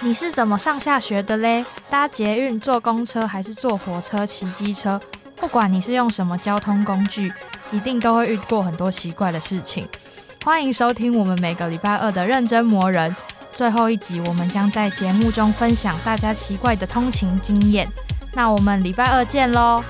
[0.00, 1.64] 你是怎么上下学的嘞？
[1.88, 5.00] 搭捷运坐公车还是坐火车骑机车？
[5.36, 7.32] 不管你是用什么交通工具
[7.72, 9.88] 一定都会遇过很多奇怪的事情。
[10.44, 13.14] 欢迎收听我们每个礼拜二的认真磨人
[13.52, 17.88] 最后一集我们将在节目中分享大家奇怪的通勤经验。
[18.34, 19.82] 那我们礼拜二见喽